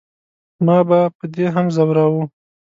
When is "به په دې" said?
0.87-1.45